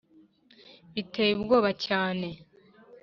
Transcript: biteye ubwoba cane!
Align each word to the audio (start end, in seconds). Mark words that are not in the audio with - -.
biteye 0.93 1.31
ubwoba 1.33 1.69
cane! 1.85 2.29